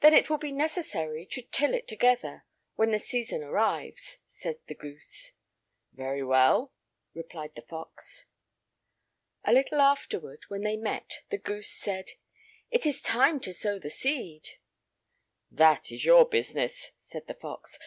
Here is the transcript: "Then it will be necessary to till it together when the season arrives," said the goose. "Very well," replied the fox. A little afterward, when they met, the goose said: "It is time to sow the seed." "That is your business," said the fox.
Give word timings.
"Then 0.00 0.12
it 0.12 0.28
will 0.28 0.38
be 0.38 0.50
necessary 0.50 1.24
to 1.26 1.40
till 1.40 1.72
it 1.72 1.86
together 1.86 2.42
when 2.74 2.90
the 2.90 2.98
season 2.98 3.44
arrives," 3.44 4.18
said 4.26 4.58
the 4.66 4.74
goose. 4.74 5.34
"Very 5.92 6.20
well," 6.24 6.72
replied 7.14 7.54
the 7.54 7.62
fox. 7.62 8.26
A 9.44 9.52
little 9.52 9.80
afterward, 9.80 10.40
when 10.48 10.62
they 10.62 10.76
met, 10.76 11.22
the 11.30 11.38
goose 11.38 11.70
said: 11.70 12.10
"It 12.72 12.86
is 12.86 13.00
time 13.00 13.38
to 13.42 13.52
sow 13.52 13.78
the 13.78 13.88
seed." 13.88 14.48
"That 15.48 15.92
is 15.92 16.04
your 16.04 16.24
business," 16.24 16.90
said 17.00 17.28
the 17.28 17.34
fox. 17.34 17.78